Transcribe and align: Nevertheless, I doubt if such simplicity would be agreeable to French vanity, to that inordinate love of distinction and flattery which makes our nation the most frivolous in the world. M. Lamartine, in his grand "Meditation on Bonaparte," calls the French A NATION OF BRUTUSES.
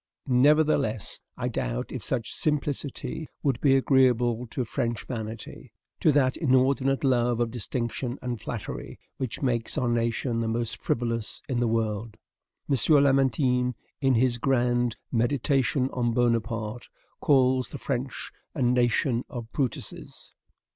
Nevertheless, 0.25 1.21
I 1.37 1.47
doubt 1.47 1.91
if 1.91 2.03
such 2.03 2.33
simplicity 2.33 3.27
would 3.43 3.61
be 3.61 3.75
agreeable 3.75 4.47
to 4.47 4.65
French 4.65 5.05
vanity, 5.05 5.73
to 5.99 6.11
that 6.11 6.35
inordinate 6.37 7.03
love 7.03 7.39
of 7.39 7.51
distinction 7.51 8.17
and 8.19 8.41
flattery 8.41 8.99
which 9.17 9.43
makes 9.43 9.77
our 9.77 9.87
nation 9.87 10.39
the 10.41 10.47
most 10.47 10.81
frivolous 10.81 11.43
in 11.47 11.59
the 11.59 11.67
world. 11.67 12.17
M. 12.67 12.75
Lamartine, 13.03 13.75
in 14.01 14.15
his 14.15 14.39
grand 14.39 14.97
"Meditation 15.11 15.87
on 15.93 16.15
Bonaparte," 16.15 16.89
calls 17.19 17.69
the 17.69 17.77
French 17.77 18.31
A 18.55 18.63
NATION 18.63 19.23
OF 19.29 19.51
BRUTUSES. 19.51 20.33